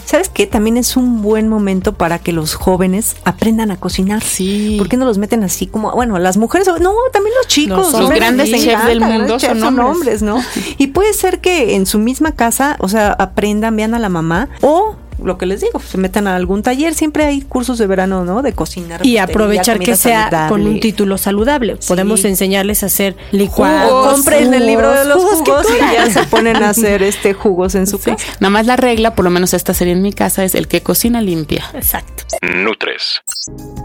¿Sabes 0.05 0.29
qué? 0.29 0.45
También 0.45 0.77
es 0.77 0.95
un 0.95 1.21
buen 1.21 1.47
momento 1.47 1.93
para 1.93 2.19
que 2.19 2.31
los 2.33 2.53
jóvenes 2.53 3.15
aprendan 3.23 3.71
a 3.71 3.77
cocinar. 3.77 4.21
Sí. 4.23 4.75
¿Por 4.77 4.87
qué 4.89 4.95
no 4.97 5.05
los 5.05 5.17
meten 5.17 5.43
así 5.43 5.67
como, 5.67 5.91
bueno, 5.93 6.19
las 6.19 6.37
mujeres, 6.37 6.67
no, 6.67 6.93
también 7.11 7.33
los 7.37 7.47
chicos. 7.47 7.91
Los 7.93 8.09
grandes 8.09 8.49
les 8.49 8.63
chefs 8.63 8.85
del 8.85 9.01
mundo 9.01 9.37
chefs 9.37 9.59
son 9.59 9.79
hombres. 9.79 10.21
¿no? 10.21 10.41
Y 10.77 10.87
puede 10.87 11.13
ser 11.13 11.39
que 11.39 11.75
en 11.75 11.85
su 11.85 11.97
misma 11.97 12.33
casa, 12.33 12.75
o 12.79 12.89
sea, 12.89 13.11
aprendan, 13.13 13.75
vean 13.75 13.93
a 13.93 13.99
la 13.99 14.09
mamá 14.09 14.49
o 14.61 14.95
lo 15.23 15.37
que 15.37 15.45
les 15.45 15.61
digo, 15.61 15.79
se 15.79 15.97
metan 15.97 16.27
a 16.27 16.35
algún 16.35 16.63
taller, 16.63 16.93
siempre 16.93 17.25
hay 17.25 17.41
cursos 17.41 17.77
de 17.77 17.87
verano, 17.87 18.25
¿no? 18.25 18.41
De 18.41 18.53
cocinar. 18.53 19.05
Y 19.05 19.17
aprovechar 19.17 19.79
que 19.79 19.95
sea 19.95 20.47
con 20.49 20.65
un 20.65 20.79
título 20.79 21.17
saludable. 21.17 21.77
Podemos 21.87 22.25
enseñarles 22.25 22.83
a 22.83 22.87
hacer 22.87 23.13
Jugos, 23.13 23.31
licuados. 23.31 24.13
compren 24.15 24.53
el 24.53 24.65
libro 24.65 24.89
de 24.91 25.05
los 25.05 25.17
jugos 25.23 25.39
jugos 25.39 25.67
y 25.75 25.93
ya 25.93 26.09
se 26.09 26.23
ponen 26.23 26.57
a 26.57 26.69
hacer 26.69 27.03
este 27.03 27.33
jugos 27.33 27.75
en 27.75 27.87
su 27.87 27.97
Sí. 27.97 28.11
casa. 28.11 28.25
Nada 28.39 28.49
más 28.51 28.65
la 28.65 28.75
regla, 28.75 29.15
por 29.15 29.25
lo 29.25 29.31
menos 29.31 29.53
esta 29.53 29.73
serie 29.73 29.93
en 29.93 30.01
mi 30.01 30.13
casa, 30.13 30.43
es 30.43 30.55
el 30.55 30.67
que 30.67 30.81
cocina 30.81 31.21
limpia. 31.21 31.63
Exacto. 31.73 32.23
Nutres. 32.41 33.21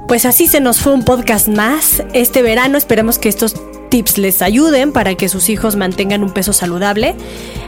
Pues 0.08 0.24
así 0.24 0.46
se 0.46 0.60
nos 0.60 0.78
fue 0.78 0.92
un 0.92 1.04
podcast 1.04 1.48
más. 1.48 2.02
Este 2.12 2.42
verano 2.42 2.78
esperemos 2.78 3.18
que 3.18 3.28
estos 3.28 3.54
tips 3.96 4.18
les 4.18 4.42
ayuden 4.42 4.92
para 4.92 5.14
que 5.14 5.26
sus 5.26 5.48
hijos 5.48 5.74
mantengan 5.74 6.22
un 6.22 6.30
peso 6.30 6.52
saludable. 6.52 7.14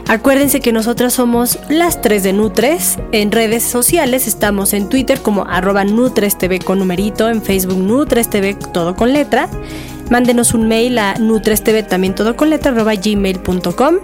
Acuérdense 0.07 0.59
que 0.59 0.71
nosotras 0.71 1.13
somos 1.13 1.57
las 1.69 2.03
3 2.03 2.21
de 2.21 2.33
Nutres. 2.33 2.99
En 3.11 3.31
redes 3.31 3.63
sociales 3.63 4.27
estamos 4.27 4.73
en 4.73 4.89
Twitter 4.89 5.21
como 5.21 5.47
arroba 5.47 5.85
NutresTV 5.85 6.63
con 6.63 6.77
numerito, 6.77 7.29
en 7.29 7.41
Facebook 7.41 7.79
NutresTV 7.79 8.71
todo 8.71 8.95
con 8.95 9.11
letra. 9.11 9.49
Mándenos 10.11 10.53
un 10.53 10.67
mail 10.67 10.99
a 10.99 11.15
nutrestv 11.15 11.87
también 11.87 12.13
todo 12.13 12.35
con 12.35 12.51
letra 12.51 12.73
gmail.com. 12.73 13.95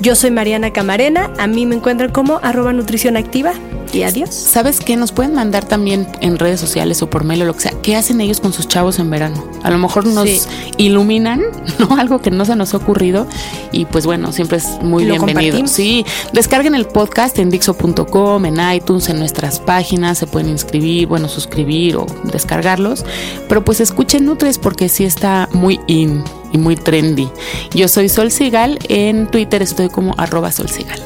Yo 0.00 0.14
soy 0.14 0.30
Mariana 0.30 0.72
Camarena, 0.72 1.32
a 1.38 1.46
mí 1.46 1.64
me 1.64 1.74
encuentran 1.74 2.10
como 2.12 2.38
arroba 2.42 2.72
nutrición 2.72 3.16
activa 3.16 3.52
y 3.94 4.02
adiós. 4.02 4.34
¿Sabes 4.34 4.78
qué? 4.80 4.94
Nos 4.94 5.10
pueden 5.10 5.32
mandar 5.34 5.64
también 5.64 6.06
en 6.20 6.38
redes 6.38 6.60
sociales 6.60 7.00
o 7.00 7.08
por 7.08 7.24
mail 7.24 7.42
o 7.42 7.44
lo 7.46 7.54
que 7.54 7.60
sea. 7.60 7.72
¿Qué 7.82 7.96
hacen 7.96 8.20
ellos 8.20 8.40
con 8.40 8.52
sus 8.52 8.68
chavos 8.68 8.98
en 8.98 9.08
verano? 9.08 9.42
A 9.62 9.70
lo 9.70 9.78
mejor 9.78 10.04
nos 10.06 10.28
Sí. 10.28 10.40
iluminan, 10.76 11.40
¿no? 11.78 11.96
Algo 11.96 12.20
que 12.20 12.30
no 12.30 12.44
se 12.44 12.56
nos 12.56 12.74
ha 12.74 12.76
ocurrido. 12.76 13.26
Y 13.72 13.86
pues 13.86 14.04
bueno, 14.04 14.32
siempre 14.32 14.58
es 14.58 14.66
muy 14.82 15.06
Lo 15.06 15.14
bienvenido. 15.14 15.66
Sí, 15.66 16.04
descarguen 16.34 16.74
el 16.74 16.84
podcast 16.86 17.38
en 17.38 17.48
Dixo.com, 17.48 18.44
en 18.44 18.56
iTunes, 18.74 19.08
en 19.08 19.18
nuestras 19.18 19.60
páginas. 19.60 20.18
Se 20.18 20.26
pueden 20.26 20.50
inscribir, 20.50 21.06
bueno, 21.06 21.26
suscribir 21.28 21.96
o 21.96 22.04
descargarlos. 22.24 23.02
Pero 23.48 23.64
pues 23.64 23.80
escuchen 23.80 24.26
Nutres 24.26 24.58
porque 24.58 24.90
sí 24.90 25.04
está 25.04 25.48
muy 25.52 25.80
in 25.86 26.22
y 26.52 26.58
muy 26.58 26.76
trendy. 26.76 27.28
Yo 27.74 27.88
soy 27.88 28.08
Sol 28.08 28.30
Sigal. 28.30 28.78
En 28.88 29.26
Twitter 29.28 29.62
estoy 29.62 29.88
como 29.88 30.14
arroba 30.18 30.52
Sol 30.52 30.68
Sigal. 30.68 31.00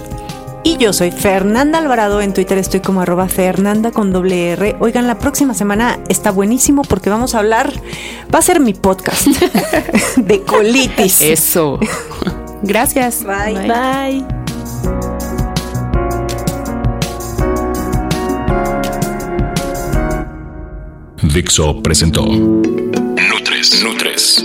Y 0.63 0.77
yo 0.77 0.93
soy 0.93 1.11
Fernanda 1.11 1.79
Alvarado, 1.79 2.21
en 2.21 2.35
Twitter 2.35 2.59
estoy 2.59 2.81
como 2.81 3.01
arroba 3.01 3.29
Fernanda 3.29 3.93
con 3.93 4.13
doble 4.13 4.51
R. 4.51 4.77
Oigan, 4.81 5.07
la 5.07 5.19
próxima 5.19 5.55
semana 5.55 5.99
está 6.09 6.31
buenísimo 6.31 6.83
porque 6.83 7.09
vamos 7.09 7.35
a 7.35 7.39
hablar, 7.39 7.73
va 8.33 8.41
a 8.41 8.43
ser 8.43 8.61
mi 8.61 8.75
podcast 8.75 9.27
de 10.17 10.43
colitis. 10.43 11.23
Eso. 11.23 11.81
Gracias. 12.63 13.25
Bye. 13.25 13.69
Bye. 13.69 14.27
Dixo 21.23 21.83
presentó 21.83 22.27
Nutres. 22.27 23.83
Nutres. 23.83 24.45